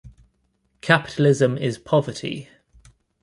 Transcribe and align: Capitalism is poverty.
Capitalism 0.81 1.55
is 1.59 1.77
poverty. 1.77 2.49